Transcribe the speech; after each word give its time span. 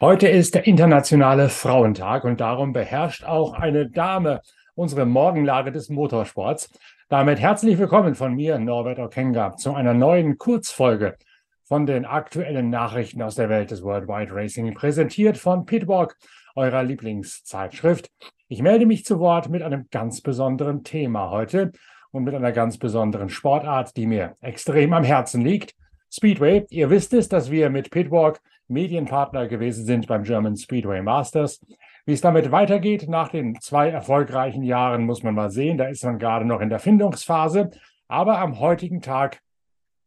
Heute 0.00 0.28
ist 0.28 0.54
der 0.54 0.66
internationale 0.66 1.48
Frauentag 1.48 2.24
und 2.24 2.40
darum 2.40 2.72
beherrscht 2.72 3.24
auch 3.24 3.52
eine 3.52 3.88
Dame 3.88 4.40
unsere 4.74 5.06
Morgenlage 5.06 5.70
des 5.70 5.88
Motorsports. 5.88 6.70
Damit 7.08 7.38
herzlich 7.38 7.78
willkommen 7.78 8.16
von 8.16 8.34
mir, 8.34 8.58
Norbert 8.58 8.98
Okenga, 8.98 9.56
zu 9.56 9.74
einer 9.74 9.94
neuen 9.94 10.36
Kurzfolge 10.38 11.16
von 11.62 11.86
den 11.86 12.06
aktuellen 12.06 12.70
Nachrichten 12.70 13.22
aus 13.22 13.36
der 13.36 13.48
Welt 13.48 13.70
des 13.70 13.84
Worldwide 13.84 14.34
Racing, 14.34 14.74
präsentiert 14.74 15.36
von 15.38 15.64
Pitwalk, 15.64 16.16
eurer 16.56 16.82
Lieblingszeitschrift. 16.82 18.10
Ich 18.48 18.62
melde 18.62 18.86
mich 18.86 19.04
zu 19.04 19.20
Wort 19.20 19.48
mit 19.48 19.62
einem 19.62 19.86
ganz 19.92 20.22
besonderen 20.22 20.82
Thema 20.82 21.30
heute 21.30 21.70
und 22.10 22.24
mit 22.24 22.34
einer 22.34 22.52
ganz 22.52 22.78
besonderen 22.78 23.28
Sportart, 23.28 23.96
die 23.96 24.06
mir 24.06 24.36
extrem 24.40 24.92
am 24.92 25.04
Herzen 25.04 25.42
liegt. 25.42 25.74
Speedway. 26.12 26.66
Ihr 26.70 26.90
wisst 26.90 27.14
es, 27.14 27.28
dass 27.28 27.52
wir 27.52 27.70
mit 27.70 27.92
Pitwalk 27.92 28.40
Medienpartner 28.70 29.48
gewesen 29.48 29.84
sind 29.84 30.06
beim 30.06 30.22
German 30.22 30.56
Speedway 30.56 31.02
Masters. 31.02 31.60
Wie 32.06 32.12
es 32.12 32.20
damit 32.20 32.50
weitergeht 32.50 33.08
nach 33.08 33.28
den 33.28 33.60
zwei 33.60 33.90
erfolgreichen 33.90 34.62
Jahren, 34.62 35.04
muss 35.04 35.22
man 35.22 35.34
mal 35.34 35.50
sehen. 35.50 35.76
Da 35.76 35.86
ist 35.86 36.04
man 36.04 36.18
gerade 36.18 36.44
noch 36.44 36.60
in 36.60 36.70
der 36.70 36.78
Findungsphase. 36.78 37.70
Aber 38.08 38.38
am 38.38 38.58
heutigen 38.58 39.02
Tag, 39.02 39.40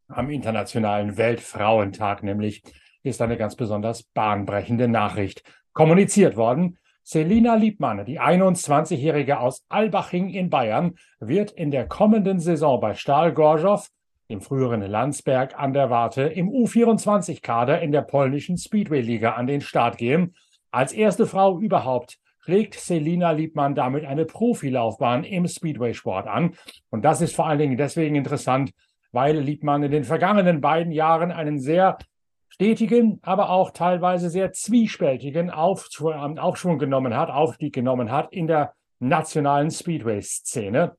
am 0.08 0.30
Internationalen 0.30 1.16
Weltfrauentag 1.16 2.22
nämlich, 2.22 2.62
ist 3.02 3.22
eine 3.22 3.36
ganz 3.36 3.54
besonders 3.54 4.02
bahnbrechende 4.02 4.88
Nachricht 4.88 5.42
kommuniziert 5.72 6.36
worden. 6.36 6.78
Selina 7.02 7.54
Liebmann, 7.54 8.06
die 8.06 8.18
21-Jährige 8.18 9.38
aus 9.38 9.62
Albaching 9.68 10.30
in 10.30 10.48
Bayern, 10.48 10.94
wird 11.20 11.50
in 11.50 11.70
der 11.70 11.86
kommenden 11.86 12.40
Saison 12.40 12.80
bei 12.80 12.94
Stahl 12.94 13.34
Gorzow, 13.34 13.86
im 14.28 14.40
früheren 14.40 14.80
Landsberg 14.82 15.58
an 15.58 15.72
der 15.72 15.90
Warte, 15.90 16.22
im 16.22 16.48
U24-Kader 16.48 17.80
in 17.80 17.92
der 17.92 18.02
polnischen 18.02 18.56
Speedway-Liga 18.56 19.32
an 19.32 19.46
den 19.46 19.60
Start 19.60 19.98
gehen. 19.98 20.34
Als 20.70 20.92
erste 20.92 21.26
Frau 21.26 21.58
überhaupt 21.58 22.18
schlägt 22.40 22.74
Selina 22.74 23.30
Liebmann 23.30 23.74
damit 23.74 24.04
eine 24.04 24.24
Profilaufbahn 24.24 25.24
im 25.24 25.46
Speedway-Sport 25.46 26.26
an. 26.26 26.54
Und 26.90 27.04
das 27.04 27.20
ist 27.20 27.34
vor 27.34 27.46
allen 27.46 27.58
Dingen 27.58 27.76
deswegen 27.76 28.16
interessant, 28.16 28.72
weil 29.12 29.38
Liebmann 29.38 29.82
in 29.82 29.92
den 29.92 30.04
vergangenen 30.04 30.60
beiden 30.60 30.92
Jahren 30.92 31.30
einen 31.30 31.58
sehr 31.58 31.98
stetigen, 32.48 33.18
aber 33.22 33.50
auch 33.50 33.70
teilweise 33.70 34.30
sehr 34.30 34.52
zwiespältigen 34.52 35.50
Aufschwung, 35.50 36.38
Aufschwung 36.38 36.78
genommen 36.78 37.16
hat, 37.16 37.30
Aufstieg 37.30 37.74
genommen 37.74 38.10
hat 38.10 38.32
in 38.32 38.46
der 38.46 38.74
nationalen 39.00 39.70
Speedway-Szene. 39.70 40.96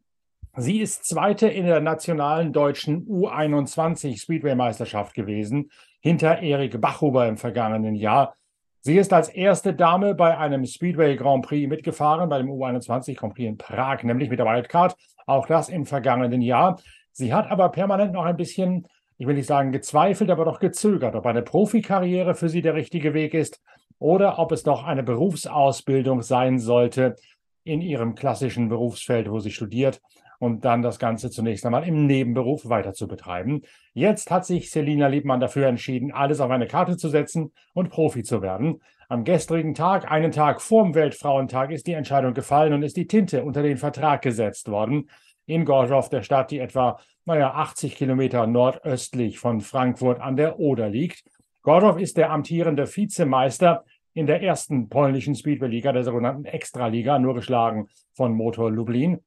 Sie 0.58 0.80
ist 0.80 1.06
Zweite 1.06 1.48
in 1.48 1.66
der 1.66 1.81
nationalen 1.81 2.53
deutschen 2.53 3.06
U21 3.08 4.20
Speedway-Meisterschaft 4.22 5.14
gewesen, 5.14 5.70
hinter 6.00 6.39
Erik 6.42 6.80
Bachhuber 6.80 7.28
im 7.28 7.38
vergangenen 7.38 7.95
Jahr. 7.95 8.36
Sie 8.80 8.98
ist 8.98 9.11
als 9.11 9.30
erste 9.30 9.73
Dame 9.73 10.16
bei 10.16 10.38
einem 10.38 10.66
Speedway 10.66 11.17
Grand 11.17 11.45
Prix 11.45 11.67
mitgefahren, 11.67 12.30
bei 12.30 12.38
dem 12.38 12.50
U21 12.50 13.16
Grand 13.16 13.33
Prix 13.33 13.50
in 13.50 13.58
Prag, 13.58 14.03
nämlich 14.03 14.30
mit 14.30 14.39
der 14.39 14.45
Wildcard. 14.45 14.95
Auch 15.26 15.45
das 15.48 15.70
im 15.70 15.86
vergangenen 15.86 16.42
Jahr. 16.42 16.80
Sie 17.11 17.33
hat 17.33 17.52
aber 17.52 17.70
permanent 17.70 18.14
noch 18.14 18.26
ein 18.26 18.38
bisschen 18.38 18.88
ich 19.17 19.28
will 19.28 19.36
nicht 19.36 19.48
sagen 19.48 19.72
gezweifelt, 19.72 20.30
aber 20.30 20.45
doch 20.45 20.59
gezögert, 20.59 21.16
ob 21.16 21.26
eine 21.26 21.42
Profikarriere 21.42 22.36
für 22.36 22.50
sie 22.50 22.61
der 22.61 22.76
richtige 22.76 23.14
Weg 23.14 23.33
ist 23.33 23.61
oder 23.98 24.39
ob 24.39 24.52
es 24.52 24.64
doch 24.64 24.83
eine 24.83 25.03
Berufsausbildung 25.03 26.21
sein 26.21 26.60
sollte 26.60 27.15
in 27.64 27.82
ihrem 27.82 28.15
klassischen 28.15 28.67
Berufsfeld, 28.67 29.32
wo 29.32 29.39
sie 29.39 29.52
studiert 29.52 30.02
und 30.45 30.64
dann 30.64 30.83
das 30.83 31.00
Ganze 31.00 31.32
zunächst 31.32 31.66
einmal 31.66 31.88
im 31.88 32.06
Nebenberuf 32.06 32.70
weiter 32.70 32.94
zu 32.94 33.08
betreiben. 33.08 33.64
Jetzt 33.94 34.30
hat 34.30 34.45
sich 34.45 34.70
Selina 34.70 35.08
Liebmann 35.08 35.39
dafür 35.39 35.66
entschieden, 35.66 36.11
alles 36.11 36.39
auf 36.39 36.52
eine 36.52 36.67
Karte 36.67 36.98
zu 36.98 37.10
setzen 37.10 37.52
und 37.73 37.89
Profi 37.89 38.22
zu 38.22 38.44
werden. 38.44 38.80
Am 39.10 39.23
gestrigen 39.23 39.73
Tag, 39.73 40.11
einen 40.11 40.32
Tag 40.32 40.61
vorm 40.61 40.94
Weltfrauentag, 40.94 41.72
ist 41.72 41.88
die 41.88 41.94
Entscheidung 41.94 42.36
gefallen 42.36 42.73
und 42.73 42.83
ist 42.83 42.95
die 42.95 43.08
Tinte 43.08 43.44
unter 43.44 43.64
den 43.64 43.78
Vertrag 43.78 44.22
gesetzt 44.22 44.70
worden 44.70 45.10
in 45.48 45.66
Gorzów, 45.66 46.10
der 46.10 46.22
Stadt, 46.22 46.52
die 46.52 46.60
etwa, 46.60 47.00
naja, 47.26 47.52
80 47.54 47.95
Kilometer 47.95 48.45
nordöstlich 48.45 49.39
von 49.39 49.62
Frankfurt 49.62 50.22
an 50.22 50.36
der 50.36 50.60
Oder 50.60 50.89
liegt. 50.89 51.23
Gorzów 51.64 51.98
ist 51.98 52.17
der 52.17 52.32
amtierende 52.32 52.86
Vizemeister 52.86 53.83
in 54.14 54.27
der 54.27 54.44
ersten 54.44 54.89
polnischen 54.89 55.33
Speedway-Liga, 55.33 55.92
der 55.92 56.04
sogenannten 56.04 56.45
Extraliga, 56.45 57.17
nur 57.17 57.33
geschlagen 57.33 57.88
von 58.14 58.33
Motor 58.33 58.70
Lublin. 58.70 59.22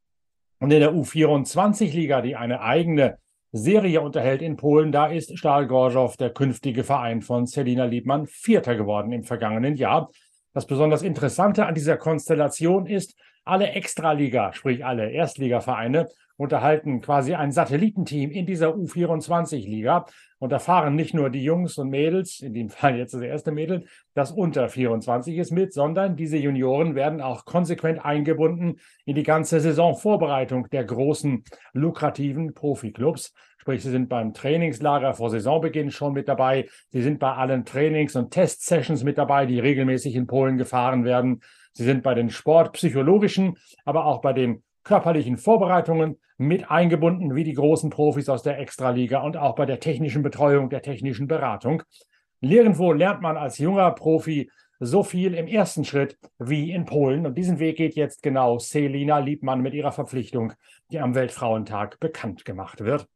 Und 0.61 0.73
in 0.73 0.81
der 0.81 0.93
U24-Liga, 0.93 2.21
die 2.21 2.37
eine 2.37 2.61
eigene 2.61 3.19
Serie 3.53 4.01
unterhält 4.01 4.43
in 4.43 4.57
Polen, 4.57 4.93
da 4.93 5.07
ist 5.07 5.39
Stahl 5.39 5.67
Gorzów, 5.67 6.17
der 6.17 6.31
künftige 6.31 6.85
Verein 6.85 7.23
von 7.23 7.47
Selina 7.47 7.85
Liebmann, 7.85 8.27
Vierter 8.27 8.75
geworden 8.75 9.13
im 9.13 9.25
vergangenen 9.25 9.77
Jahr. 9.77 10.11
Das 10.53 10.67
besonders 10.67 11.03
Interessante 11.03 11.67
an 11.67 11.75
dieser 11.75 11.97
Konstellation 11.97 12.87
ist, 12.87 13.17
alle 13.49 13.71
Extraliga, 13.71 14.53
sprich 14.53 14.85
alle 14.85 15.11
Erstligavereine, 15.11 16.09
unterhalten 16.37 17.01
quasi 17.01 17.35
ein 17.35 17.51
Satellitenteam 17.51 18.31
in 18.31 18.47
dieser 18.47 18.69
U24-Liga. 18.69 20.07
Und 20.39 20.53
da 20.53 20.61
fahren 20.61 20.95
nicht 20.95 21.13
nur 21.13 21.31
die 21.31 21.43
Jungs 21.43 21.79
und 21.79 21.91
Mädels, 21.91 22.41
in 22.41 22.55
dem 22.55 22.71
Fall 22.71 22.97
jetzt 22.97 23.13
das 23.13 23.23
erste 23.23 23.51
Mädel, 23.51 23.87
das 24.15 24.31
unter 24.31 24.69
24 24.69 25.37
ist 25.37 25.51
mit, 25.51 25.73
sondern 25.73 26.15
diese 26.15 26.37
Junioren 26.37 26.95
werden 26.95 27.21
auch 27.21 27.45
konsequent 27.45 28.05
eingebunden 28.05 28.77
in 29.05 29.17
die 29.17 29.25
ganze 29.25 29.59
Saisonvorbereitung 29.59 30.69
der 30.71 30.85
großen, 30.85 31.43
lukrativen 31.73 32.55
Profiklubs. 32.55 33.33
Sprich, 33.69 33.83
sie 33.83 33.91
sind 33.91 34.09
beim 34.09 34.33
Trainingslager 34.33 35.13
vor 35.13 35.29
Saisonbeginn 35.29 35.91
schon 35.91 36.15
mit 36.15 36.27
dabei. 36.27 36.71
Sie 36.89 37.03
sind 37.03 37.19
bei 37.19 37.35
allen 37.35 37.67
Trainings- 37.67 38.17
und 38.17 38.31
Testsessions 38.31 39.05
mit 39.05 39.19
dabei, 39.19 39.45
die 39.45 39.61
regelmäßig 39.61 40.17
in 40.17 40.27
Polen 40.27 40.57
gefahren 40.57 41.05
werden. 41.05 41.43
Sie 41.75 41.85
sind 41.85 42.03
bei 42.03 42.15
den 42.15 42.31
sportpsychologischen, 42.31 43.59
aber 43.85 44.07
auch 44.07 44.23
bei 44.23 44.33
den 44.33 44.63
körperlichen 44.85 45.37
Vorbereitungen 45.37 46.17
mit 46.39 46.71
eingebunden, 46.71 47.35
wie 47.35 47.45
die 47.45 47.53
großen 47.53 47.91
Profis 47.91 48.31
aus 48.31 48.43
der 48.43 48.59
Extraliga 48.59 49.21
und 49.21 49.37
auch 49.37 49.55
bei 49.55 49.67
der 49.67 49.81
technischen 49.81 50.23
Betreuung, 50.23 50.71
der 50.71 50.81
technischen 50.81 51.27
Beratung. 51.27 51.83
Nirgendwo 52.41 52.95
lernt 52.95 53.21
man 53.21 53.37
als 53.37 53.59
junger 53.59 53.91
Profi 53.91 54.51
so 54.81 55.03
viel 55.03 55.35
im 55.35 55.47
ersten 55.47 55.85
Schritt 55.85 56.17
wie 56.39 56.73
in 56.73 56.87
Polen. 56.87 57.27
Und 57.27 57.37
diesen 57.37 57.59
Weg 57.59 57.77
geht 57.77 57.97
jetzt 57.97 58.23
genau 58.23 58.59
Selina 58.59 59.19
Liebmann 59.19 59.61
mit 59.61 59.75
ihrer 59.75 59.93
Verpflichtung, 59.93 60.55
die 60.91 61.01
am 61.01 61.15
Weltfrauentag 61.15 62.01
bekannt 62.01 62.47
gemacht 62.47 62.81
wird. 62.81 63.07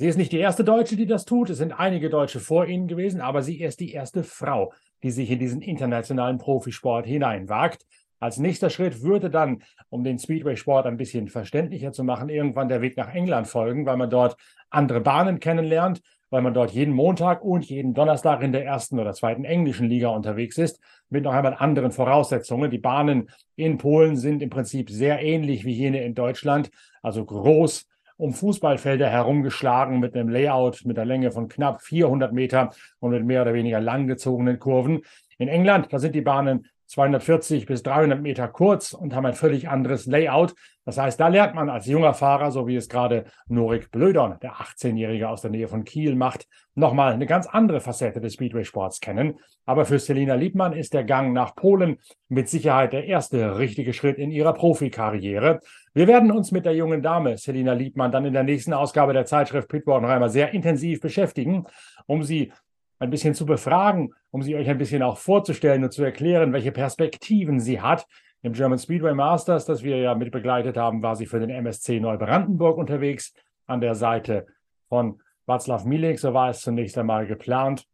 Sie 0.00 0.06
ist 0.06 0.16
nicht 0.16 0.32
die 0.32 0.38
erste 0.38 0.64
Deutsche, 0.64 0.96
die 0.96 1.04
das 1.04 1.26
tut. 1.26 1.50
Es 1.50 1.58
sind 1.58 1.72
einige 1.72 2.08
Deutsche 2.08 2.40
vor 2.40 2.64
ihnen 2.64 2.88
gewesen, 2.88 3.20
aber 3.20 3.42
sie 3.42 3.60
ist 3.60 3.80
die 3.80 3.92
erste 3.92 4.24
Frau, 4.24 4.72
die 5.02 5.10
sich 5.10 5.30
in 5.30 5.38
diesen 5.38 5.60
internationalen 5.60 6.38
Profisport 6.38 7.04
hineinwagt. 7.04 7.84
Als 8.18 8.38
nächster 8.38 8.70
Schritt 8.70 9.02
würde 9.02 9.28
dann, 9.28 9.62
um 9.90 10.02
den 10.02 10.18
Speedway-Sport 10.18 10.86
ein 10.86 10.96
bisschen 10.96 11.28
verständlicher 11.28 11.92
zu 11.92 12.02
machen, 12.02 12.30
irgendwann 12.30 12.70
der 12.70 12.80
Weg 12.80 12.96
nach 12.96 13.14
England 13.14 13.46
folgen, 13.46 13.84
weil 13.84 13.98
man 13.98 14.08
dort 14.08 14.38
andere 14.70 15.02
Bahnen 15.02 15.38
kennenlernt, 15.38 16.00
weil 16.30 16.40
man 16.40 16.54
dort 16.54 16.70
jeden 16.70 16.94
Montag 16.94 17.44
und 17.44 17.66
jeden 17.66 17.92
Donnerstag 17.92 18.40
in 18.40 18.52
der 18.52 18.64
ersten 18.64 18.98
oder 18.98 19.12
zweiten 19.12 19.44
englischen 19.44 19.86
Liga 19.86 20.08
unterwegs 20.08 20.56
ist, 20.56 20.80
mit 21.10 21.24
noch 21.24 21.34
einmal 21.34 21.56
anderen 21.58 21.92
Voraussetzungen. 21.92 22.70
Die 22.70 22.78
Bahnen 22.78 23.28
in 23.54 23.76
Polen 23.76 24.16
sind 24.16 24.40
im 24.40 24.48
Prinzip 24.48 24.88
sehr 24.88 25.20
ähnlich 25.20 25.66
wie 25.66 25.74
jene 25.74 26.02
in 26.02 26.14
Deutschland, 26.14 26.70
also 27.02 27.22
groß, 27.22 27.86
um 28.20 28.34
Fußballfelder 28.34 29.08
herumgeschlagen 29.08 29.98
mit 29.98 30.14
einem 30.14 30.28
Layout 30.28 30.84
mit 30.84 30.98
einer 30.98 31.06
Länge 31.06 31.32
von 31.32 31.48
knapp 31.48 31.80
400 31.80 32.32
Meter 32.32 32.70
und 32.98 33.12
mit 33.12 33.24
mehr 33.24 33.42
oder 33.42 33.54
weniger 33.54 33.80
langgezogenen 33.80 34.58
Kurven. 34.58 35.00
In 35.38 35.48
England, 35.48 35.86
da 35.90 35.98
sind 35.98 36.14
die 36.14 36.20
Bahnen 36.20 36.66
240 36.90 37.66
bis 37.66 37.84
300 37.84 38.20
Meter 38.20 38.48
kurz 38.48 38.94
und 38.94 39.14
haben 39.14 39.24
ein 39.24 39.34
völlig 39.34 39.68
anderes 39.68 40.06
Layout. 40.06 40.54
Das 40.84 40.98
heißt, 40.98 41.20
da 41.20 41.28
lernt 41.28 41.54
man 41.54 41.70
als 41.70 41.86
junger 41.86 42.14
Fahrer, 42.14 42.50
so 42.50 42.66
wie 42.66 42.74
es 42.74 42.88
gerade 42.88 43.26
Norik 43.46 43.92
Blödon, 43.92 44.34
der 44.42 44.54
18-Jährige 44.54 45.28
aus 45.28 45.40
der 45.40 45.52
Nähe 45.52 45.68
von 45.68 45.84
Kiel 45.84 46.16
macht, 46.16 46.48
nochmal 46.74 47.12
eine 47.12 47.26
ganz 47.26 47.46
andere 47.46 47.80
Facette 47.80 48.20
des 48.20 48.34
Speedway-Sports 48.34 48.98
kennen. 48.98 49.38
Aber 49.66 49.84
für 49.84 50.00
Selina 50.00 50.34
Liebmann 50.34 50.72
ist 50.72 50.92
der 50.92 51.04
Gang 51.04 51.32
nach 51.32 51.54
Polen 51.54 51.98
mit 52.28 52.48
Sicherheit 52.48 52.92
der 52.92 53.04
erste 53.04 53.58
richtige 53.58 53.92
Schritt 53.92 54.18
in 54.18 54.32
ihrer 54.32 54.52
Profikarriere. 54.52 55.60
Wir 55.94 56.08
werden 56.08 56.32
uns 56.32 56.50
mit 56.50 56.64
der 56.64 56.74
jungen 56.74 57.02
Dame 57.02 57.38
Selina 57.38 57.72
Liebmann 57.72 58.10
dann 58.10 58.24
in 58.24 58.32
der 58.32 58.42
nächsten 58.42 58.72
Ausgabe 58.72 59.12
der 59.12 59.26
Zeitschrift 59.26 59.68
Pitwalk 59.68 60.02
noch 60.02 60.08
einmal 60.08 60.30
sehr 60.30 60.52
intensiv 60.54 61.00
beschäftigen, 61.00 61.66
um 62.06 62.24
sie 62.24 62.52
ein 63.00 63.10
bisschen 63.10 63.34
zu 63.34 63.46
befragen, 63.46 64.14
um 64.30 64.42
sie 64.42 64.54
euch 64.54 64.68
ein 64.68 64.78
bisschen 64.78 65.02
auch 65.02 65.18
vorzustellen 65.18 65.82
und 65.82 65.92
zu 65.92 66.04
erklären, 66.04 66.52
welche 66.52 66.70
Perspektiven 66.70 67.58
sie 67.58 67.80
hat. 67.80 68.06
Im 68.42 68.52
German 68.52 68.78
Speedway 68.78 69.14
Masters, 69.14 69.64
das 69.64 69.82
wir 69.82 69.96
ja 69.96 70.14
mit 70.14 70.30
begleitet 70.30 70.76
haben, 70.76 71.02
war 71.02 71.16
sie 71.16 71.26
für 71.26 71.40
den 71.40 71.50
MSC 71.50 71.98
Neubrandenburg 71.98 72.78
unterwegs, 72.78 73.34
an 73.66 73.80
der 73.80 73.94
Seite 73.94 74.46
von 74.88 75.20
Václav 75.46 75.86
Milik, 75.86 76.18
so 76.18 76.34
war 76.34 76.50
es 76.50 76.60
zunächst 76.60 76.98
einmal 76.98 77.26
geplant. 77.26 77.86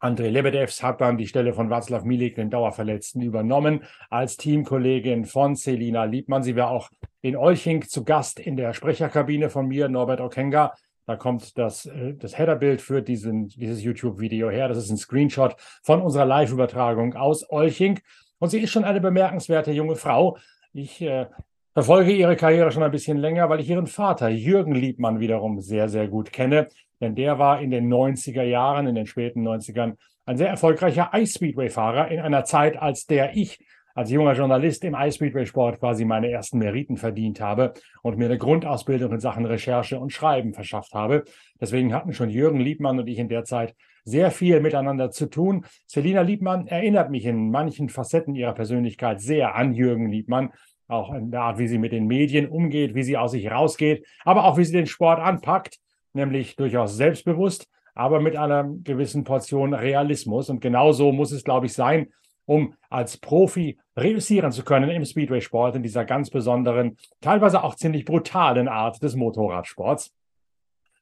André 0.00 0.28
Lebedevs 0.28 0.82
hat 0.82 1.00
dann 1.00 1.18
die 1.18 1.26
Stelle 1.26 1.52
von 1.52 1.68
Václav 1.68 2.04
Milik, 2.04 2.36
den 2.36 2.50
Dauerverletzten, 2.50 3.20
übernommen 3.20 3.84
als 4.08 4.36
Teamkollegin 4.36 5.24
von 5.24 5.56
Selina 5.56 6.04
Liebmann. 6.04 6.42
Sie 6.42 6.56
war 6.56 6.70
auch 6.70 6.90
in 7.20 7.36
Olching 7.36 7.82
zu 7.82 8.04
Gast 8.04 8.40
in 8.40 8.56
der 8.56 8.72
Sprecherkabine 8.72 9.50
von 9.50 9.68
mir, 9.68 9.88
Norbert 9.88 10.20
Okenga. 10.20 10.72
Da 11.10 11.16
kommt 11.16 11.58
das, 11.58 11.86
äh, 11.86 12.14
das 12.14 12.38
Headerbild 12.38 12.80
für 12.80 13.02
diesen, 13.02 13.48
dieses 13.48 13.82
YouTube-Video 13.82 14.48
her. 14.48 14.68
Das 14.68 14.78
ist 14.78 14.90
ein 14.90 14.96
Screenshot 14.96 15.56
von 15.82 16.00
unserer 16.00 16.24
Live-Übertragung 16.24 17.14
aus 17.14 17.50
Olching. 17.50 17.98
Und 18.38 18.50
sie 18.50 18.60
ist 18.60 18.70
schon 18.70 18.84
eine 18.84 19.00
bemerkenswerte 19.00 19.72
junge 19.72 19.96
Frau. 19.96 20.38
Ich 20.72 21.02
äh, 21.02 21.26
verfolge 21.74 22.12
ihre 22.12 22.36
Karriere 22.36 22.70
schon 22.70 22.84
ein 22.84 22.92
bisschen 22.92 23.16
länger, 23.16 23.48
weil 23.48 23.58
ich 23.58 23.68
ihren 23.68 23.88
Vater 23.88 24.28
Jürgen 24.28 24.76
Liebmann 24.76 25.18
wiederum 25.18 25.60
sehr, 25.60 25.88
sehr 25.88 26.06
gut 26.06 26.32
kenne. 26.32 26.68
Denn 27.00 27.16
der 27.16 27.40
war 27.40 27.60
in 27.60 27.72
den 27.72 27.92
90er 27.92 28.44
Jahren, 28.44 28.86
in 28.86 28.94
den 28.94 29.06
späten 29.06 29.44
90ern, 29.44 29.96
ein 30.26 30.36
sehr 30.36 30.48
erfolgreicher 30.48 31.10
Ice-Speedway-Fahrer 31.12 32.06
in 32.12 32.20
einer 32.20 32.44
Zeit, 32.44 32.80
als 32.80 33.06
der 33.06 33.34
ich 33.36 33.58
als 33.94 34.10
junger 34.10 34.34
Journalist 34.34 34.84
im 34.84 34.94
Eispeedway-Sport 34.94 35.80
quasi 35.80 36.04
meine 36.04 36.30
ersten 36.30 36.58
Meriten 36.58 36.96
verdient 36.96 37.40
habe 37.40 37.74
und 38.02 38.18
mir 38.18 38.26
eine 38.26 38.38
Grundausbildung 38.38 39.12
in 39.12 39.20
Sachen 39.20 39.46
Recherche 39.46 39.98
und 39.98 40.12
Schreiben 40.12 40.54
verschafft 40.54 40.94
habe. 40.94 41.24
Deswegen 41.60 41.92
hatten 41.94 42.12
schon 42.12 42.30
Jürgen 42.30 42.60
Liebmann 42.60 42.98
und 42.98 43.08
ich 43.08 43.18
in 43.18 43.28
der 43.28 43.44
Zeit 43.44 43.74
sehr 44.04 44.30
viel 44.30 44.60
miteinander 44.60 45.10
zu 45.10 45.26
tun. 45.26 45.64
Selina 45.86 46.22
Liebmann 46.22 46.66
erinnert 46.66 47.10
mich 47.10 47.26
in 47.26 47.50
manchen 47.50 47.88
Facetten 47.88 48.34
ihrer 48.34 48.54
Persönlichkeit 48.54 49.20
sehr 49.20 49.54
an 49.54 49.74
Jürgen 49.74 50.08
Liebmann. 50.08 50.50
Auch 50.88 51.14
in 51.14 51.30
der 51.30 51.42
Art, 51.42 51.58
wie 51.58 51.68
sie 51.68 51.78
mit 51.78 51.92
den 51.92 52.06
Medien 52.06 52.48
umgeht, 52.48 52.94
wie 52.94 53.04
sie 53.04 53.16
aus 53.16 53.30
sich 53.32 53.50
rausgeht, 53.50 54.06
aber 54.24 54.44
auch 54.44 54.58
wie 54.58 54.64
sie 54.64 54.72
den 54.72 54.86
Sport 54.86 55.20
anpackt, 55.20 55.78
nämlich 56.14 56.56
durchaus 56.56 56.96
selbstbewusst, 56.96 57.68
aber 57.94 58.20
mit 58.20 58.36
einer 58.36 58.68
gewissen 58.82 59.22
Portion 59.22 59.72
Realismus. 59.72 60.50
Und 60.50 60.60
genau 60.60 60.90
so 60.90 61.12
muss 61.12 61.30
es, 61.30 61.44
glaube 61.44 61.66
ich, 61.66 61.74
sein, 61.74 62.08
um 62.50 62.74
als 62.88 63.16
Profi 63.16 63.78
reüssieren 63.96 64.50
zu 64.50 64.64
können 64.64 64.90
im 64.90 65.04
Speedway-Sport, 65.04 65.76
in 65.76 65.84
dieser 65.84 66.04
ganz 66.04 66.30
besonderen, 66.30 66.96
teilweise 67.20 67.62
auch 67.62 67.76
ziemlich 67.76 68.04
brutalen 68.04 68.66
Art 68.66 69.00
des 69.04 69.14
Motorradsports. 69.14 70.12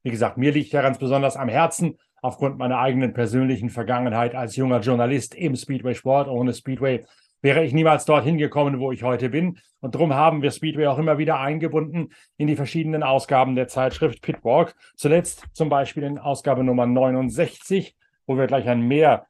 Wie 0.03 0.11
gesagt, 0.11 0.37
mir 0.37 0.53
liegt 0.53 0.73
ja 0.73 0.83
ganz 0.83 0.99
besonders 0.99 1.39
am 1.39 1.49
Herzen, 1.49 1.97
aufgrund 2.21 2.59
meiner 2.59 2.79
eigenen 2.81 3.15
persönlichen 3.15 3.71
Vergangenheit 3.71 4.35
als 4.35 4.57
junger 4.57 4.81
Journalist 4.81 5.35
im 5.35 5.57
Speedway-Sport. 5.57 6.29
Ohne 6.29 6.53
Speedway 6.53 7.07
wäre 7.41 7.65
ich 7.65 7.73
niemals 7.73 8.05
dorthin 8.05 8.37
gekommen, 8.37 8.79
wo 8.79 8.93
ich 8.93 9.03
heute 9.03 9.31
bin. 9.31 9.57
Und 9.81 9.95
darum 9.95 10.13
haben 10.13 10.43
wir 10.43 10.51
Speedway 10.51 10.87
auch 10.87 10.99
immer 10.99 11.17
wieder 11.17 11.41
eingebunden 11.41 12.11
in 12.37 12.47
die 12.47 12.57
verschiedenen 12.57 13.03
Ausgaben 13.03 13.55
der 13.55 13.69
Zeitschrift 13.69 14.21
Pitwalk. 14.21 14.75
Zuletzt 14.97 15.47
zum 15.55 15.71
Beispiel 15.71 16.03
in 16.03 16.19
Ausgabe 16.19 16.63
Nummer 16.63 16.85
69, 16.85 17.97
wo 18.27 18.37
wir 18.37 18.47
gleich 18.47 18.69
ein 18.69 18.83
mehr 18.83 19.25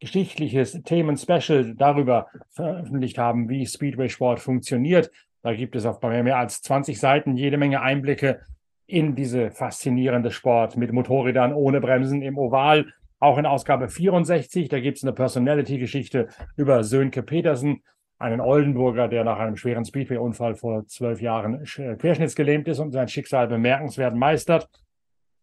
geschichtliches 0.00 0.72
Themen-Special 0.82 1.74
darüber 1.74 2.28
veröffentlicht 2.50 3.18
haben, 3.18 3.48
wie 3.48 3.66
Speedway-Sport 3.66 4.40
funktioniert. 4.40 5.10
Da 5.42 5.54
gibt 5.54 5.76
es 5.76 5.86
auf 5.86 6.02
mehr 6.02 6.38
als 6.38 6.62
20 6.62 6.98
Seiten 6.98 7.36
jede 7.36 7.56
Menge 7.56 7.80
Einblicke 7.80 8.40
in 8.86 9.14
diese 9.14 9.50
faszinierende 9.50 10.30
Sport 10.30 10.76
mit 10.76 10.92
Motorrädern 10.92 11.52
ohne 11.52 11.80
Bremsen 11.80 12.22
im 12.22 12.38
Oval. 12.38 12.86
Auch 13.18 13.38
in 13.38 13.46
Ausgabe 13.46 13.88
64, 13.88 14.68
da 14.68 14.78
gibt 14.80 14.98
es 14.98 15.04
eine 15.04 15.12
Personality-Geschichte 15.12 16.28
über 16.56 16.84
Sönke 16.84 17.22
Petersen, 17.22 17.82
einen 18.18 18.40
Oldenburger, 18.40 19.08
der 19.08 19.24
nach 19.24 19.38
einem 19.38 19.56
schweren 19.56 19.84
Speedway-Unfall 19.84 20.54
vor 20.54 20.86
zwölf 20.86 21.20
Jahren 21.20 21.64
querschnittsgelähmt 21.64 22.68
ist 22.68 22.78
und 22.78 22.92
sein 22.92 23.08
Schicksal 23.08 23.48
bemerkenswert 23.48 24.14
meistert. 24.14 24.68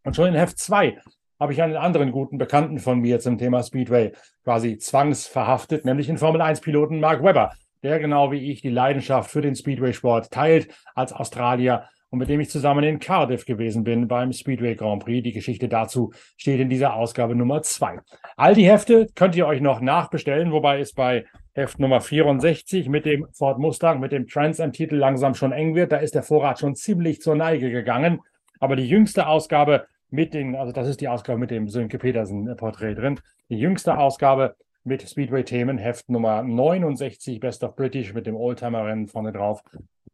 Und 0.04 0.16
schon 0.16 0.28
in 0.28 0.36
Heft 0.36 0.60
2 0.60 1.00
habe 1.44 1.52
ich 1.52 1.62
einen 1.62 1.76
anderen 1.76 2.14
guten 2.14 2.38
Bekannten 2.38 2.80
von 2.80 3.00
mir 3.02 3.20
zum 3.20 3.38
Thema 3.38 3.62
Speedway 3.64 4.14
quasi 4.46 4.78
zwangsverhaftet, 4.78 5.84
nämlich 5.84 6.08
den 6.08 6.18
Formel-1-Piloten 6.18 7.02
Mark 7.02 7.22
Webber, 7.22 7.52
der 7.84 8.00
genau 8.00 8.32
wie 8.32 8.50
ich 8.50 8.62
die 8.62 8.70
Leidenschaft 8.70 9.30
für 9.30 9.42
den 9.42 9.54
Speedway-Sport 9.54 10.32
teilt 10.32 10.74
als 10.96 11.12
Australier 11.12 11.90
und 12.12 12.20
mit 12.20 12.30
dem 12.30 12.40
ich 12.40 12.50
zusammen 12.50 12.86
in 12.86 13.00
Cardiff 13.00 13.44
gewesen 13.44 13.84
bin 13.84 14.08
beim 14.08 14.32
Speedway 14.32 14.76
Grand 14.76 15.04
Prix. 15.04 15.22
Die 15.22 15.34
Geschichte 15.34 15.68
dazu 15.68 16.14
steht 16.38 16.62
in 16.62 16.70
dieser 16.70 16.94
Ausgabe 16.94 17.36
Nummer 17.36 17.62
zwei. 17.62 18.00
All 18.38 18.56
die 18.56 18.70
Hefte 18.70 19.08
könnt 19.14 19.36
ihr 19.36 19.46
euch 19.46 19.60
noch 19.60 19.82
nachbestellen, 19.82 20.54
wobei 20.54 20.80
es 20.80 20.94
bei 20.94 21.26
Heft 21.52 21.78
Nummer 21.78 22.00
64 22.00 22.88
mit 22.88 23.06
dem 23.06 23.28
Ford 23.34 23.60
Mustang, 23.60 24.00
mit 24.00 24.14
dem 24.14 24.28
Trans 24.28 24.62
am 24.62 24.72
Titel 24.72 24.96
langsam 24.96 25.36
schon 25.36 25.52
eng 25.52 25.76
wird. 25.76 25.92
Da 25.92 25.98
ist 25.98 26.16
der 26.16 26.24
Vorrat 26.24 26.60
schon 26.60 26.76
ziemlich 26.76 27.20
zur 27.20 27.36
Neige 27.36 27.70
gegangen. 27.70 28.22
Aber 28.62 28.78
die 28.78 28.88
jüngste 28.88 29.28
Ausgabe 29.28 29.88
mit 30.14 30.36
den, 30.36 30.56
also 30.56 30.72
das 30.72 30.88
ist 30.88 31.02
die 31.02 31.08
Ausgabe 31.08 31.40
mit 31.40 31.50
dem 31.50 31.68
Sönke 31.68 31.98
Petersen-Porträt 31.98 32.94
drin. 32.94 33.20
Die 33.50 33.58
jüngste 33.58 33.98
Ausgabe 33.98 34.56
mit 34.84 35.02
Speedway-Themen, 35.02 35.80
Heft 35.80 36.08
Nummer 36.08 36.44
69, 36.44 37.40
Best 37.40 37.64
of 37.64 37.76
British 37.76 38.14
mit 38.14 38.28
dem 38.28 38.36
Oldtimer-Rennen 38.36 39.08
vorne 39.08 39.32
drauf. 39.32 39.64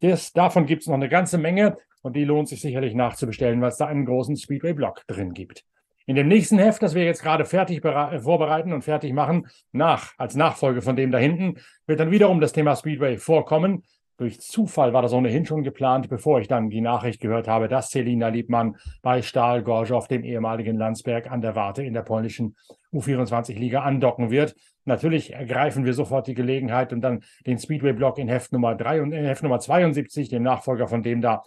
Das, 0.00 0.32
davon 0.32 0.64
gibt 0.64 0.82
es 0.82 0.88
noch 0.88 0.94
eine 0.94 1.10
ganze 1.10 1.36
Menge 1.36 1.76
und 2.00 2.16
die 2.16 2.24
lohnt 2.24 2.48
sich 2.48 2.62
sicherlich 2.62 2.94
nachzubestellen, 2.94 3.60
weil 3.60 3.68
es 3.68 3.76
da 3.76 3.88
einen 3.88 4.06
großen 4.06 4.38
Speedway-Blog 4.38 5.06
drin 5.06 5.34
gibt. 5.34 5.64
In 6.06 6.16
dem 6.16 6.28
nächsten 6.28 6.58
Heft, 6.58 6.82
das 6.82 6.94
wir 6.94 7.04
jetzt 7.04 7.22
gerade 7.22 7.44
fertig 7.44 7.82
vorbereiten 7.82 8.72
und 8.72 8.82
fertig 8.82 9.12
machen, 9.12 9.48
nach, 9.72 10.14
als 10.16 10.34
Nachfolge 10.34 10.80
von 10.80 10.96
dem 10.96 11.10
da 11.10 11.18
hinten, 11.18 11.58
wird 11.86 12.00
dann 12.00 12.10
wiederum 12.10 12.40
das 12.40 12.54
Thema 12.54 12.74
Speedway 12.74 13.18
vorkommen. 13.18 13.84
Durch 14.20 14.38
Zufall 14.38 14.92
war 14.92 15.00
das 15.00 15.14
ohnehin 15.14 15.46
schon 15.46 15.62
geplant, 15.62 16.10
bevor 16.10 16.40
ich 16.40 16.46
dann 16.46 16.68
die 16.68 16.82
Nachricht 16.82 17.22
gehört 17.22 17.48
habe, 17.48 17.68
dass 17.68 17.88
Selina 17.88 18.28
Liebmann 18.28 18.76
bei 19.00 19.22
Stahl 19.22 19.62
Gorzow, 19.62 20.06
dem 20.06 20.24
ehemaligen 20.24 20.76
Landsberg, 20.76 21.30
an 21.30 21.40
der 21.40 21.56
Warte 21.56 21.82
in 21.82 21.94
der 21.94 22.02
polnischen 22.02 22.54
U24-Liga 22.92 23.80
andocken 23.80 24.30
wird. 24.30 24.54
Natürlich 24.84 25.32
ergreifen 25.32 25.86
wir 25.86 25.94
sofort 25.94 26.26
die 26.26 26.34
Gelegenheit 26.34 26.92
und 26.92 27.00
dann 27.00 27.22
den 27.46 27.58
Speedway-Block 27.58 28.18
in 28.18 28.28
Heft 28.28 28.52
Nummer, 28.52 28.74
3 28.74 29.00
und, 29.00 29.12
in 29.12 29.24
Heft 29.24 29.42
Nummer 29.42 29.58
72, 29.58 30.28
dem 30.28 30.42
Nachfolger 30.42 30.86
von 30.86 31.02
dem 31.02 31.22
da, 31.22 31.42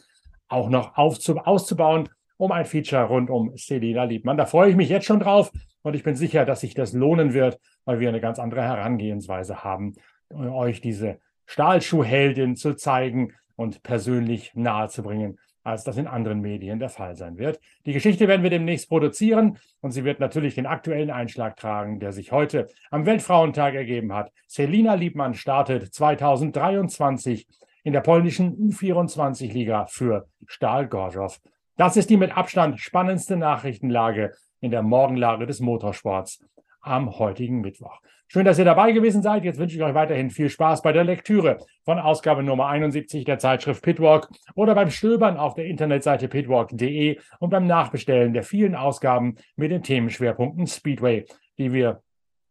auch 0.47 0.67
noch 0.67 0.97
auszubauen, 0.97 2.09
um 2.37 2.51
ein 2.51 2.65
Feature 2.65 3.03
rund 3.03 3.29
um 3.29 3.55
Selina 3.55 4.05
Liebmann. 4.05 4.37
Da 4.37 4.47
freue 4.47 4.71
ich 4.71 4.75
mich 4.75 4.89
jetzt 4.89 5.05
schon 5.05 5.19
drauf 5.19 5.51
und 5.83 5.95
ich 5.95 6.01
bin 6.01 6.15
sicher, 6.15 6.43
dass 6.43 6.61
sich 6.61 6.73
das 6.73 6.93
lohnen 6.93 7.35
wird, 7.35 7.59
weil 7.85 7.99
wir 7.99 8.09
eine 8.09 8.19
ganz 8.19 8.39
andere 8.39 8.63
Herangehensweise 8.63 9.63
haben, 9.63 9.93
euch 10.31 10.81
diese 10.81 11.19
Stahlschuhheldin 11.45 12.55
zu 12.55 12.75
zeigen 12.75 13.33
und 13.55 13.83
persönlich 13.83 14.51
nahezubringen, 14.55 15.39
als 15.63 15.83
das 15.83 15.97
in 15.97 16.07
anderen 16.07 16.41
Medien 16.41 16.79
der 16.79 16.89
Fall 16.89 17.15
sein 17.15 17.37
wird. 17.37 17.59
Die 17.85 17.93
Geschichte 17.93 18.27
werden 18.27 18.43
wir 18.43 18.49
demnächst 18.49 18.89
produzieren 18.89 19.57
und 19.81 19.91
sie 19.91 20.03
wird 20.03 20.19
natürlich 20.19 20.55
den 20.55 20.65
aktuellen 20.65 21.09
Einschlag 21.09 21.55
tragen, 21.55 21.99
der 21.99 22.11
sich 22.11 22.31
heute 22.31 22.67
am 22.91 23.05
Weltfrauentag 23.05 23.73
ergeben 23.75 24.13
hat. 24.13 24.31
Selina 24.47 24.95
Liebmann 24.95 25.33
startet 25.33 25.93
2023 25.93 27.47
in 27.83 27.93
der 27.93 28.01
polnischen 28.01 28.71
U24-Liga 28.71 29.85
für 29.87 30.27
Stahl 30.47 30.87
Gorzow. 30.87 31.39
Das 31.77 31.97
ist 31.97 32.09
die 32.09 32.17
mit 32.17 32.35
Abstand 32.35 32.79
spannendste 32.79 33.35
Nachrichtenlage 33.35 34.33
in 34.59 34.71
der 34.71 34.83
Morgenlage 34.83 35.45
des 35.45 35.59
Motorsports 35.59 36.43
am 36.81 37.17
heutigen 37.17 37.61
Mittwoch. 37.61 37.99
Schön, 38.33 38.45
dass 38.45 38.57
ihr 38.57 38.65
dabei 38.65 38.93
gewesen 38.93 39.21
seid. 39.21 39.43
Jetzt 39.43 39.59
wünsche 39.59 39.75
ich 39.75 39.83
euch 39.83 39.93
weiterhin 39.93 40.31
viel 40.31 40.49
Spaß 40.49 40.81
bei 40.81 40.91
der 40.91 41.03
Lektüre 41.03 41.59
von 41.85 41.99
Ausgabe 41.99 42.41
Nummer 42.41 42.65
71 42.65 43.25
der 43.25 43.37
Zeitschrift 43.37 43.83
Pitwalk 43.83 44.27
oder 44.55 44.73
beim 44.73 44.89
Stöbern 44.89 45.37
auf 45.37 45.53
der 45.53 45.65
Internetseite 45.65 46.27
pitwalk.de 46.27 47.19
und 47.37 47.49
beim 47.51 47.67
Nachbestellen 47.67 48.33
der 48.33 48.41
vielen 48.41 48.73
Ausgaben 48.73 49.35
mit 49.55 49.69
den 49.69 49.83
Themenschwerpunkten 49.83 50.65
Speedway, 50.65 51.27
die 51.59 51.73
wir 51.73 52.01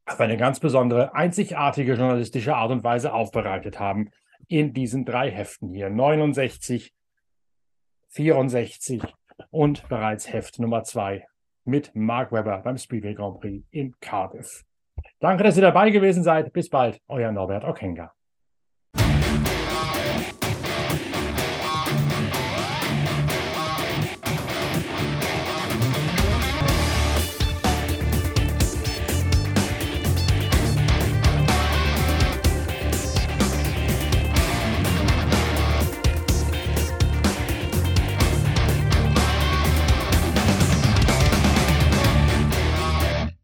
auf 0.07 0.21
eine 0.21 0.37
ganz 0.37 0.61
besondere, 0.61 1.17
einzigartige 1.17 1.95
journalistische 1.95 2.55
Art 2.55 2.71
und 2.71 2.85
Weise 2.85 3.13
aufbereitet 3.13 3.81
haben 3.81 4.11
in 4.47 4.73
diesen 4.75 5.05
drei 5.05 5.33
Heften 5.33 5.69
hier. 5.69 5.91
69, 5.91 6.95
64 8.11 9.03
und 9.51 9.89
bereits 9.89 10.33
Heft 10.33 10.61
Nummer 10.61 10.85
2 10.85 11.27
mit 11.65 11.91
Mark 11.97 12.31
Webber 12.31 12.59
beim 12.59 12.79
Speedway 12.79 13.15
Grand 13.15 13.41
Prix 13.41 13.67
in 13.73 13.97
Cardiff. 14.01 14.63
Danke, 15.23 15.45
dass 15.45 15.55
ihr 15.57 15.63
dabei 15.63 15.91
gewesen 15.91 16.25
seid. 16.25 16.53
Bis 16.53 16.69
bald, 16.69 17.01
euer 17.07 17.31
Norbert 17.31 17.63
Okenga. 17.65 18.13